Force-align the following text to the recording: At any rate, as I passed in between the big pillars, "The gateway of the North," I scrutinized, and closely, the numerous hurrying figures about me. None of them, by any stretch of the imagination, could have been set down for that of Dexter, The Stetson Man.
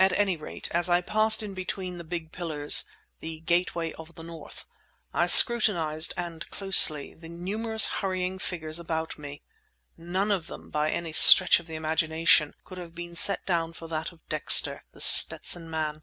At 0.00 0.12
any 0.14 0.36
rate, 0.36 0.66
as 0.72 0.90
I 0.90 1.00
passed 1.00 1.44
in 1.44 1.54
between 1.54 1.96
the 1.96 2.02
big 2.02 2.32
pillars, 2.32 2.86
"The 3.20 3.38
gateway 3.38 3.92
of 3.92 4.16
the 4.16 4.24
North," 4.24 4.64
I 5.14 5.26
scrutinized, 5.26 6.12
and 6.16 6.50
closely, 6.50 7.14
the 7.14 7.28
numerous 7.28 7.86
hurrying 8.02 8.40
figures 8.40 8.80
about 8.80 9.16
me. 9.16 9.42
None 9.96 10.32
of 10.32 10.48
them, 10.48 10.70
by 10.70 10.90
any 10.90 11.12
stretch 11.12 11.60
of 11.60 11.68
the 11.68 11.76
imagination, 11.76 12.54
could 12.64 12.78
have 12.78 12.96
been 12.96 13.14
set 13.14 13.46
down 13.46 13.72
for 13.72 13.86
that 13.86 14.10
of 14.10 14.28
Dexter, 14.28 14.82
The 14.90 15.00
Stetson 15.00 15.70
Man. 15.70 16.02